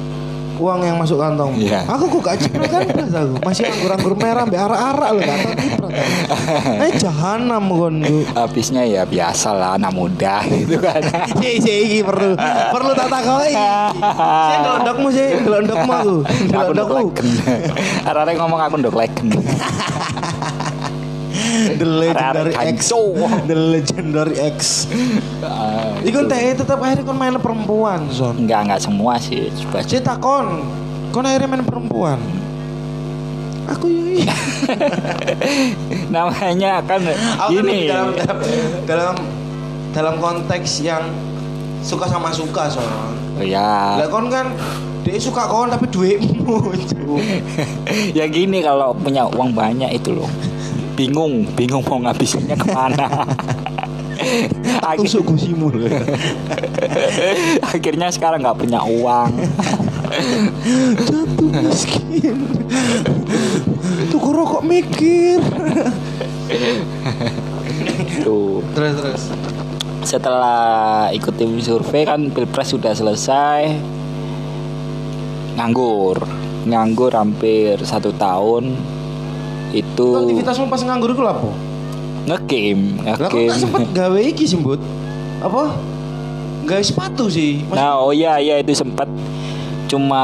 [0.55, 1.51] uang yang masuk kantong.
[1.55, 1.83] Iya.
[1.85, 3.35] Aku kok gak ciprat kan aku.
[3.41, 5.91] Masih anggur-anggur merah mbek arak-arak lho gak tau ciprat.
[5.93, 6.83] aku.
[6.83, 8.17] Eh jahanam kon ku.
[8.31, 10.99] habisnya ya biasa lah anak muda gitu kan
[11.39, 12.35] Si si iki perlu
[12.69, 13.51] perlu tak takoki.
[13.51, 16.15] Si ndokmu sih, ndokmu aku.
[16.23, 16.97] aku ndok Ndokmu.
[17.09, 17.27] legen
[18.05, 19.27] arek ngomong aku ndok legen
[21.81, 22.79] The legendary X.
[23.49, 24.57] The legendary X.
[25.41, 26.29] Ah, Iku itu.
[26.29, 28.35] teh tetap akhirnya kon main perempuan, Son.
[28.37, 30.61] enggak enggak semua sih coba Saya takon,
[31.09, 32.19] kon akhirnya main perempuan.
[33.65, 34.21] Aku yoi.
[36.13, 37.01] namanya kan
[37.45, 38.37] Aku gini dalam, dalam
[38.85, 39.15] dalam
[39.91, 41.01] dalam konteks yang
[41.81, 42.85] suka sama suka son.
[43.35, 44.53] Oh, ya Lah kon kan
[45.01, 46.73] dia suka kon tapi duitmu.
[46.89, 47.17] Cuk.
[48.13, 50.29] ya gini kalau punya uang banyak itu loh
[50.95, 53.07] bingung bingung mau ngabisinnya ke mana
[54.81, 55.85] Akhir- Tusuk gusimu loh.
[57.67, 59.31] akhirnya sekarang nggak punya uang
[61.01, 62.37] Jatuh miskin.
[64.07, 65.41] Tuku rokok mikir.
[68.21, 69.23] tuh Terus terus.
[70.05, 73.73] setelah ikut tim survei kan pilpres sudah selesai
[75.55, 76.21] nganggur
[76.63, 78.77] nganggur hampir satu tahun
[79.71, 81.49] itu Aktivitasmu pas nganggur itu apa?
[82.25, 84.81] ngegame Lah kok ngegame gak sempet gawe iki sih, Mbut?
[85.41, 85.77] Apa?
[86.65, 87.61] Gawe sepatu sih.
[87.69, 89.05] Mas- nah oh iya iya itu sempat
[89.85, 90.23] cuma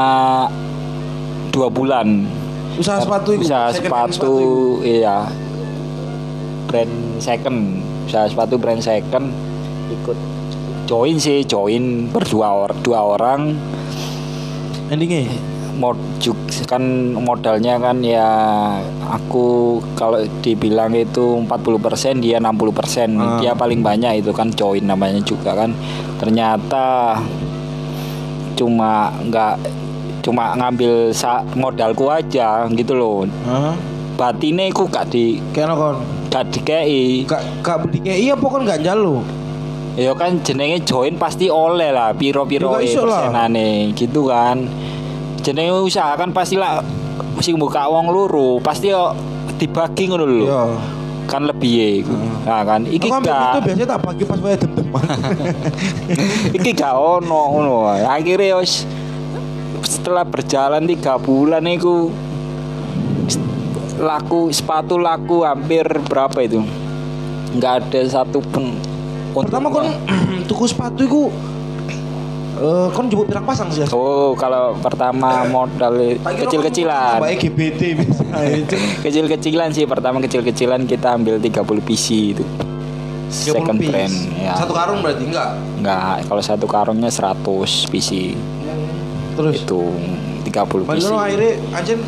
[1.54, 2.26] dua bulan
[2.74, 3.46] usaha sepatu itu.
[3.46, 4.32] usaha hand sepatu,
[4.82, 5.28] iya
[6.66, 9.28] brand second usaha sepatu brand second
[9.92, 10.16] ikut
[10.88, 13.54] join sih join berdua or, dua orang
[14.88, 15.28] Endingnya
[15.72, 15.96] mod
[16.62, 16.82] kan
[17.12, 18.28] modalnya kan ya
[19.04, 19.44] aku
[19.92, 23.40] kalau dibilang itu 40% dia 60% Ah.
[23.40, 25.72] dia paling banyak itu kan join namanya juga kan.
[26.16, 27.16] Ternyata
[28.52, 29.54] cuma nggak
[30.22, 33.24] cuma ngambil sa- modalku aja gitu loh.
[33.42, 33.74] Hah?
[34.12, 35.96] batinnya aku gak di Kayak kon?
[36.28, 37.24] gak dikei.
[37.24, 39.24] Kak beli kayak iya pokoknya nggak jalo.
[39.92, 44.64] ya kan jenenge join pasti oleh lah piro-piro Ya, gak persenane gitu kan
[45.42, 46.80] jenenge usaha kan pasti lah
[47.38, 49.12] sing buka wong luru pasti yo
[49.58, 50.62] dibagi ngono lho Iya.
[51.22, 52.14] kan lebih ya iku.
[52.42, 55.02] nah kan iki ambil itu gak biasanya tak pagi pas wae dem-deman.
[56.58, 58.82] iki gak ono ngono akhirnya wis
[59.82, 62.10] setelah berjalan tiga bulan itu
[63.98, 66.62] laku sepatu laku hampir berapa itu
[67.54, 68.74] nggak ada satu pun
[69.32, 69.88] Pertama kon
[70.48, 71.22] tuku sepatu iku
[72.52, 73.88] eh kon jebuk pirak pasang sih.
[73.96, 77.22] Oh, kalau pertama modal kecil-kecilan.
[77.22, 77.82] Baik GBT.
[78.64, 78.76] Itu.
[79.00, 82.44] Kecil-kecilan sih, pertama kecil-kecilan kita ambil 30 PC itu.
[83.32, 84.52] Second brand ya.
[84.60, 85.56] Satu karung berarti enggak?
[85.80, 87.40] Enggak, kalau satu karungnya 100
[87.88, 88.36] PC.
[89.32, 89.88] Terus Itu
[90.44, 90.88] 30 PC.
[91.08, 92.00] Padahal akhirnya anjen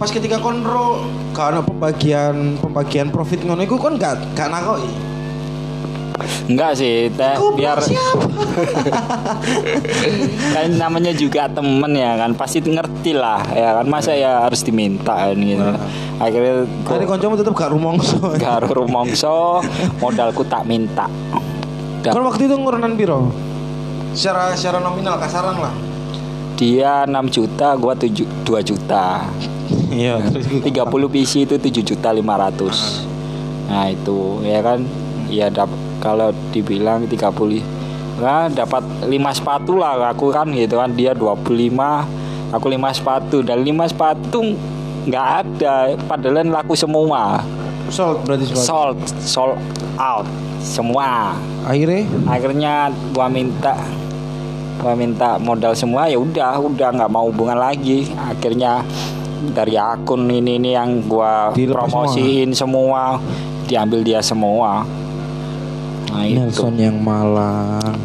[0.00, 1.04] pas ketika konro
[1.36, 5.11] karena pembagian pembagian profit ngono iku kon gak gak nakoki.
[6.46, 8.26] Enggak sih, teh biar siapa?
[10.54, 15.14] kan namanya juga temen ya kan pasti ngerti lah ya kan masa ya harus diminta
[15.14, 15.64] kan gitu.
[16.20, 18.18] Akhirnya Akhirnya kancamu tetep gak rumongso.
[18.36, 19.62] Garo rumongso
[19.98, 21.08] modalku tak minta.
[22.02, 23.30] Kon waktu itu ngurunan piro?
[24.12, 25.74] Secara secara nominal kasaran lah.
[26.58, 29.24] Dia 6 juta, gua 7 2 juta.
[29.88, 33.72] Iya, terus 30 PC itu 7 juta 500.
[33.72, 34.84] Nah, itu ya kan
[35.32, 35.72] ya dap
[36.02, 37.62] kalau dibilang 30
[38.18, 40.92] nah dapat 5 sepatu lah aku kan gitu kan.
[40.92, 43.40] Dia 25 aku 5 sepatu.
[43.40, 44.52] Dan 5 sepatu
[45.08, 47.40] nggak ada padahal laku semua.
[47.88, 48.66] Sold berarti sepatu.
[48.66, 49.56] sold sold
[49.96, 50.26] out
[50.60, 51.34] semua.
[51.66, 52.06] Akhirnya?
[52.28, 52.74] Akhirnya
[53.10, 53.74] gua minta
[54.78, 58.06] gua minta modal semua ya udah udah nggak mau hubungan lagi.
[58.14, 58.86] Akhirnya
[59.56, 63.18] dari akun ini ini yang gua Dilepas promosiin semua.
[63.62, 64.84] diambil dia semua
[66.12, 67.96] nah itu Nelson yang Malang.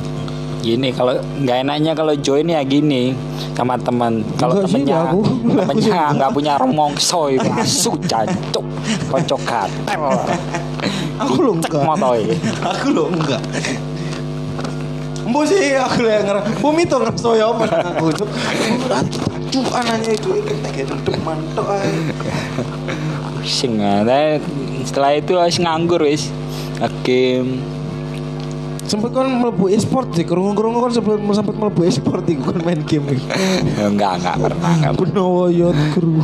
[0.64, 3.16] gini kalau nggak enaknya kalau join ya gini
[3.56, 5.22] sama teman kalau sih, temennya aku.
[5.48, 8.66] temennya nggak punya remongso itu masuk jancuk
[9.12, 10.04] kocok gatel
[11.18, 11.82] Aku lo enggak.
[11.82, 12.30] motoy
[12.62, 13.42] Aku lo enggak.
[15.26, 16.62] Mbok sih aku yang ngerasa.
[16.62, 17.66] Mbok mito ngerasa ya apa
[17.98, 18.30] aku tuh.
[19.50, 21.68] Cuk anaknya itu kita kayak duduk mantok
[23.48, 24.44] sing ada
[24.84, 26.28] setelah itu harus nganggur wis
[27.08, 27.64] game
[28.88, 33.20] Sempet kan mlebu e-sport sih, kerungu-kerungu kan sempet sempet mlebu e-sport iku kan main game
[33.92, 35.28] enggak enggak pernah enggak pernah.
[35.52, 36.16] Yot kru.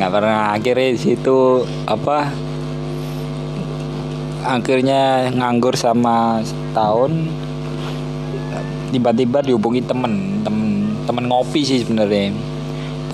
[0.00, 0.40] nggak pernah.
[0.56, 2.32] Akhirnya di situ apa
[4.40, 7.12] akhirnya nganggur sama setahun.
[8.88, 12.53] Tiba-tiba dihubungi temen temen temen ngopi sih sebenarnya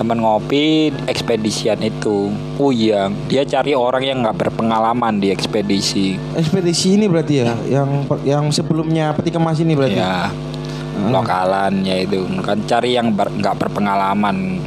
[0.01, 2.33] temen ngopi ekspedisian itu.
[2.57, 6.17] Puyang dia cari orang yang nggak berpengalaman di ekspedisi.
[6.33, 10.01] Ekspedisi ini berarti ya, yang yang sebelumnya peti kemas ini berarti.
[10.01, 10.33] ya
[11.13, 12.25] lokalan ya itu.
[12.41, 14.57] Kan cari yang ber- nggak berpengalaman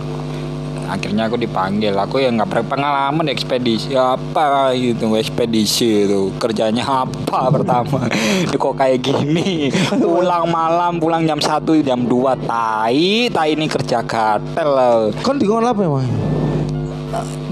[0.88, 1.94] akhirnya aku dipanggil.
[1.96, 6.32] Aku yang nggak berpengalaman ekspedisi apa gitu ekspedisi itu.
[6.36, 8.06] Kerjanya apa pertama?
[8.50, 9.68] Kok kayak gini?
[10.00, 15.12] Pulang malam pulang jam 1 jam 2 tai tai ini kerja gatel.
[15.20, 16.06] Kon di apa emang?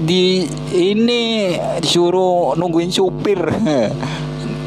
[0.03, 0.43] di
[0.75, 3.39] ini disuruh nungguin supir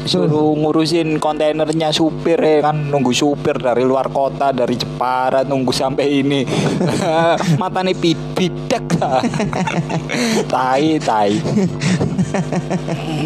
[0.07, 6.23] suruh ngurusin kontainernya supir ya kan nunggu supir dari luar kota dari Jepara nunggu sampai
[6.23, 6.41] ini.
[7.61, 7.95] Mata nih
[8.33, 8.87] bidek.
[8.97, 9.21] Lah
[10.51, 11.35] tai tai.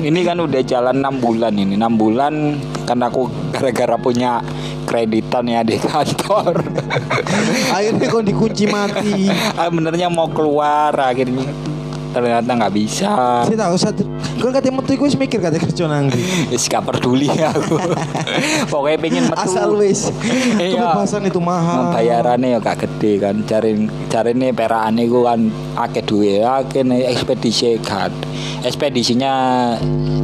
[0.01, 1.77] Ini kan udah jalan enam bulan ini.
[1.77, 4.41] Enam bulan karena aku gara-gara punya
[4.89, 6.59] kreditan ya di kantor.
[7.75, 9.29] Akhirnya kon dikunci mati.
[9.55, 11.47] ah, benernya mau keluar akhirnya
[12.11, 13.45] ternyata nggak bisa.
[13.47, 14.03] Saya tahu satu.
[14.41, 16.17] Kon katanya metu iku wis mikir katanya kerja nang ndi.
[16.51, 17.77] Wis gak peduli aku
[18.73, 20.09] pokoknya pengen metu Asal wis.
[20.57, 20.97] Iya.
[20.97, 21.93] Kebebasan itu mahal.
[21.93, 25.39] bayarannya ya gak gede kan cari cari nih peraan gue kan
[25.77, 28.09] akeh duwe akeh nih ekspedisi gak
[28.61, 29.33] ekspedisinya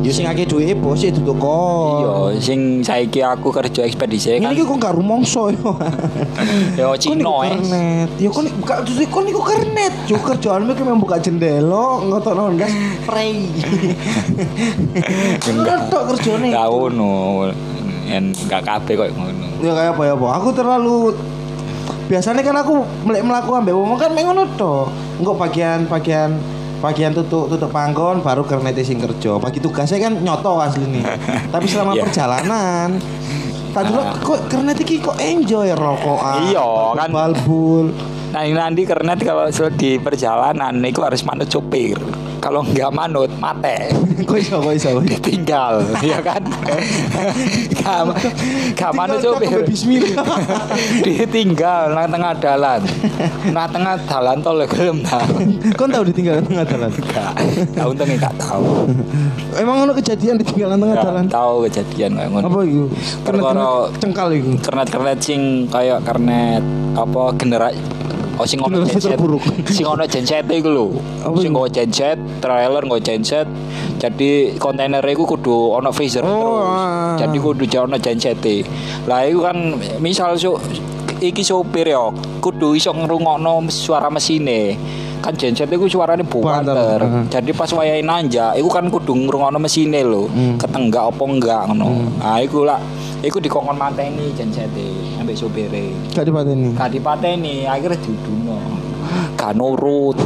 [0.06, 2.00] Ya sing akeh duwe bos itu tuh kok.
[2.00, 5.76] iya sing saiki aku kerja ekspedisi Ini kan iki kok gak rumongso yo.
[6.80, 7.52] yo Cino eh.
[7.58, 8.10] kernet.
[8.16, 9.94] Ya kok buka justru kok niku kernet.
[10.08, 12.72] Yo kerjaanmu ki memang buka jendela, ngotokno gas
[13.04, 13.52] spray.
[15.52, 16.56] Enggak tok kerjane.
[16.56, 17.52] Gak ngono.
[18.08, 19.48] En gak kabeh kok ngono.
[19.60, 20.28] Ya kayak apa ya, apa?
[20.40, 20.96] Aku terlalu
[22.08, 24.88] biasanya kan aku melek melakukan ambek wong kan mek ngono to.
[25.20, 26.38] Engko bagian-bagian
[26.78, 29.38] bagian tutup tutup panggon baru kernet sing kerja.
[29.42, 31.04] Bagi tugasnya kan nyoto asli nih.
[31.54, 32.04] Tapi selama Iya.
[32.06, 32.90] perjalanan
[33.68, 36.50] Tadi lo kok kernet iki kok enjoy rokokan.
[36.50, 37.10] Iya, kan.
[37.14, 37.94] balbul.
[38.34, 39.46] Nah ini nanti karena kalau
[39.78, 41.94] di perjalanan itu harus manut supir.
[42.48, 43.92] Kalau nggak manut, mate.
[44.24, 45.04] Kok iso kok iso.
[45.04, 46.40] Ditinggal, ya kan?
[47.76, 48.08] Gak,
[48.72, 49.20] gak manut
[49.68, 50.24] Bismillah.
[51.04, 52.88] Ditinggal nang tengah dalan.
[53.52, 55.20] Nang tengah dalan tol gelem ta.
[55.76, 56.88] Kau tahu ditinggal tengah jalan?
[57.12, 57.36] Gak,
[57.76, 58.88] tahu untungnya gak tahu.
[59.60, 61.26] Emang ono kejadian ditinggal tengah Gak jalan?
[61.28, 62.48] tahu kejadian kayak ngono.
[62.48, 62.84] Apa itu?
[63.28, 64.52] Perkara- cengkal itu.
[64.64, 66.64] kernet-kernet sing kayak kernet
[66.96, 67.76] apa generasi
[68.38, 69.18] Oh sing ono genset.
[69.74, 70.86] Sing ono genset iku lho.
[71.42, 73.50] Sing nggo genset, trailer nggo genset.
[73.98, 76.70] Jadi kontainer iku kudu ono freezer Oh, terus.
[76.70, 77.18] ah.
[77.18, 78.38] Jadi kudu ono genset
[79.10, 79.58] Lah iku kan
[79.98, 80.54] misal su
[81.18, 84.78] iki sopir ya kudu iso ngrungokno suara mesine.
[85.18, 86.40] Kan genset iku suarane Banter.
[86.68, 87.00] buanter.
[87.02, 87.24] Heeh.
[87.28, 90.28] Jadi pas wayahe nanjak iku kan kudu ngrungokno mesine lho.
[90.28, 90.56] Hmm.
[90.56, 91.88] Ketenggak apa enggak ngono.
[92.18, 92.80] Nah iku lah
[93.20, 95.92] iku dikongkon mateni jensete ambek supire.
[96.12, 96.70] Gak dipateni.
[96.72, 98.58] Gak dipateni akhirnya diuduno.
[99.34, 100.18] Gak nurut.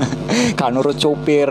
[0.58, 1.48] gak nurut supir.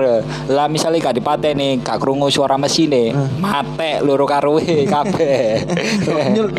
[0.47, 3.37] Lah misalnya gak dipateni, gak krungu suara mesine, Hmm.
[3.37, 5.65] mate loro karuwe kabeh.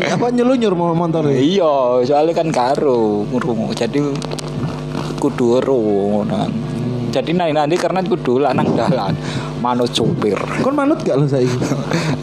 [0.07, 1.35] Apa nyelunyur mau motor ya?
[1.35, 1.73] Iya,
[2.05, 3.73] soalnya kan karo ngrungu.
[3.73, 3.97] Jadi
[5.21, 6.49] kudu ero ngono.
[7.11, 9.11] Jadi nanti nanti karena kudu lanang dalan
[9.59, 10.39] manut supir.
[10.63, 11.59] Kon manut gak lo saiki?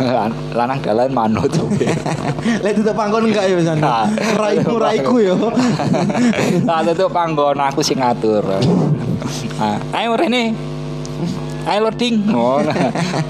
[0.01, 1.93] Lan- lanang dalan manut supir.
[2.65, 3.67] Lek tutup panggon enggak ya Nah.
[3.69, 3.95] sana?
[4.35, 5.37] Raiku raiku yo.
[6.67, 8.41] Nah, itu panggon aku sing ngatur.
[9.61, 10.57] Nah, ayo rene.
[11.69, 12.25] Ayo loading.
[12.33, 12.73] Oh, nah.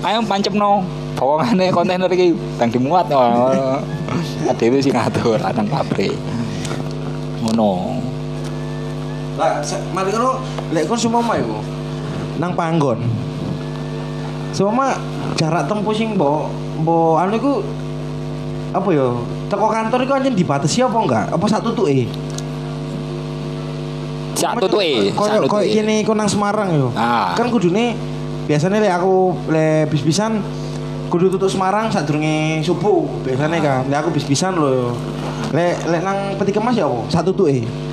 [0.07, 0.87] ayo pancepno.
[1.19, 3.11] Bawangane kontainer iki tang dimuat.
[4.47, 6.15] Adewe sing ngatur lanang pabrik.
[7.43, 7.99] Ngono.
[9.39, 9.63] Lah,
[9.95, 10.43] mari kono
[10.75, 11.63] lek kon sumama iku
[12.43, 12.99] nang panggon.
[14.51, 14.99] Sumama
[15.39, 16.51] jarak tempuh sing mbok
[16.83, 17.55] mbok anu iku
[18.75, 19.15] apa ya?
[19.47, 21.25] Teko kantor iku anjen dibatasi apa enggak?
[21.31, 22.11] Apa sak tutuke?
[24.35, 26.91] Sak tutuke, Koyo koyo kene iku nang Semarang yo.
[26.99, 27.39] Ah.
[27.39, 27.95] Kan kudune
[28.51, 30.43] biasanya lek aku lek bis-bisan
[31.15, 33.81] kudu tutup Semarang sadurunge subuh biasanya kan.
[33.87, 34.99] Lek aku bis-bisan lho.
[35.55, 37.07] Lek lek nang peti kemas ya apa?
[37.07, 37.63] Sak tutuke.
[37.63, 37.88] A-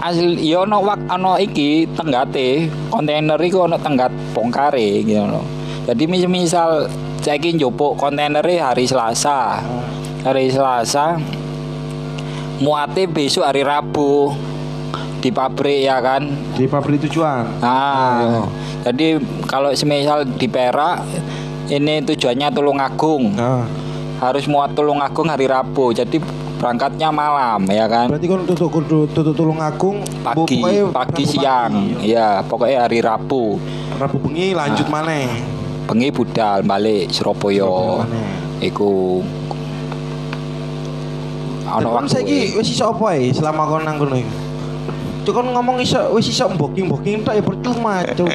[0.00, 5.44] Asli yo ono wak ono iki tenggate kontainer iku ono tenggat bongkare gitu loh.
[5.84, 6.88] Jadi mis- misal
[7.20, 9.60] saiki njupuk kontainer hari Selasa.
[10.24, 11.20] Hari Selasa
[12.60, 14.32] muate besok hari Rabu
[15.20, 16.28] di pabrik ya kan.
[16.56, 17.44] Di pabrik tujuan.
[17.60, 18.44] Nah,
[18.84, 21.04] jadi kalau semisal di Perak
[21.68, 23.36] ini tujuannya Tulungagung.
[23.36, 23.64] Nah,
[24.20, 25.96] Harus muat Tulungagung hari Rabu.
[25.96, 26.20] Jadi
[26.60, 28.12] berangkatnya malam ya kan.
[28.12, 28.68] berarti kon tutup
[29.08, 32.12] tutup tulung agung pagi pokoknya pagi siang pagi.
[32.12, 33.56] ya pokoknya hari Rabu
[33.96, 34.92] Rabu bengi lanjut Ah.
[34.92, 35.26] maneh.
[35.88, 38.04] bengi budal balik Surabaya
[38.60, 39.24] iku
[41.64, 44.49] kon waktu saiki wis iso apa selama kon nang kono iku?
[45.30, 48.26] Cuk kon ngomong iso wis iso booking-booking tok ya percuma, cuk.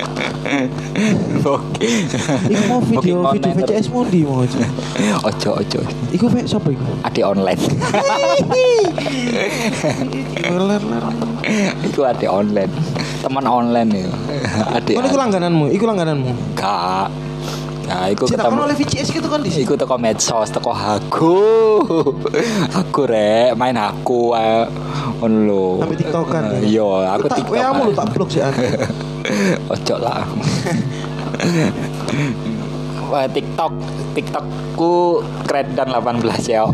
[1.43, 2.07] Oke.
[2.47, 4.63] Iku mau video Booking video VCS mu ndi mau cuk.
[5.27, 5.79] ojo ojo
[6.15, 6.87] Iku vek sapa iku?
[7.03, 7.59] adik online
[11.83, 12.71] iku adik online
[13.19, 14.07] teman online ya
[14.87, 16.31] Kon iku langgananmu, iku langgananmu.
[16.55, 17.11] gak
[17.85, 19.63] nah iku Sik tak ketemu oleh VCS gitu kan di sini.
[19.63, 21.37] Iku teko medsos, teko aku.
[22.81, 24.65] aku rek main aku ae.
[25.21, 25.65] Ngono lho.
[25.85, 26.43] Sampai TikTokan.
[26.65, 27.53] Iya, aku TikTok.
[27.53, 28.61] WA mu lu tak blok sih anu.
[29.73, 30.25] Ojo lah.
[33.13, 33.73] Wah, TikTok,
[34.17, 36.65] TikTokku dan 18 ya.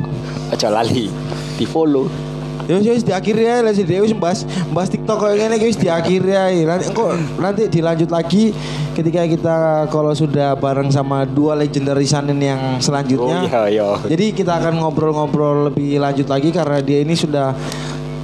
[0.51, 1.11] Ojo lali.
[1.59, 2.30] Di follow.
[2.69, 6.29] Ya wis wis diakhiri ya lah sih wis bahas bahas TikTok kayak gini wis diakhiri
[6.29, 6.45] ya.
[6.65, 8.53] Nanti engko nanti dilanjut lagi
[8.93, 9.55] ketika kita
[9.89, 13.37] kalau sudah bareng sama dua legendary Sanin yang selanjutnya.
[13.41, 13.87] Oh iya iya.
[14.05, 17.55] Jadi kita akan ngobrol-ngobrol lebih lanjut lagi karena dia ini sudah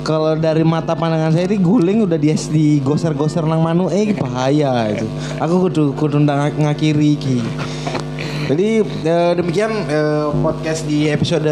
[0.07, 5.07] kalau dari mata pandangan saya ini guling udah dia digoser-goser nang manu eh bahaya itu.
[5.43, 7.43] Aku kudu kudu ndang ngakiri iki.
[8.47, 11.51] Jadi eh, demikian eh, podcast di episode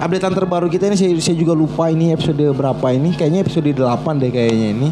[0.00, 4.16] updatean terbaru kita ini saya, saya juga lupa ini episode berapa ini kayaknya episode 8
[4.16, 4.88] deh kayaknya ini.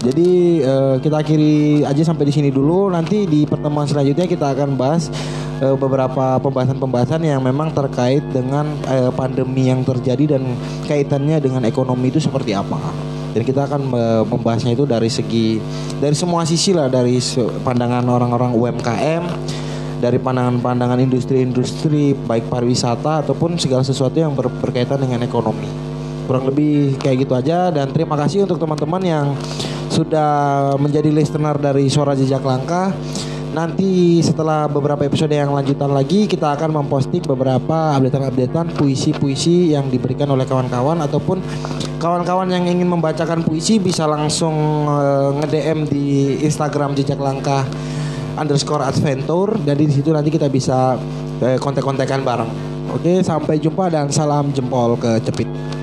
[0.00, 0.30] Jadi
[0.64, 2.88] uh, kita akhiri aja sampai di sini dulu.
[2.88, 5.12] Nanti di pertemuan selanjutnya kita akan bahas
[5.60, 10.56] uh, beberapa pembahasan-pembahasan yang memang terkait dengan uh, pandemi yang terjadi dan
[10.88, 12.80] kaitannya dengan ekonomi itu seperti apa.
[13.36, 13.92] Dan kita akan
[14.32, 15.60] membahasnya itu dari segi
[16.00, 17.20] dari semua sisi lah dari
[17.60, 19.22] pandangan orang-orang UMKM
[19.96, 25.68] dari pandangan-pandangan industri-industri baik pariwisata ataupun segala sesuatu yang ber berkaitan dengan ekonomi.
[26.26, 29.26] Kurang lebih kayak gitu aja dan terima kasih untuk teman-teman yang
[29.88, 32.92] sudah menjadi listener dari Suara Jejak Langkah.
[33.56, 40.28] Nanti setelah beberapa episode yang lanjutan lagi kita akan memposting beberapa updatean-updatean puisi-puisi yang diberikan
[40.28, 41.40] oleh kawan-kawan ataupun
[41.96, 47.64] kawan-kawan yang ingin membacakan puisi bisa langsung uh, nge-DM di Instagram Jejak Langkah
[48.36, 50.96] underscore adventure dan di situ nanti kita bisa
[51.42, 52.48] uh, kontek-kontekan bareng.
[52.94, 55.75] Oke, sampai jumpa dan salam jempol ke Cepit.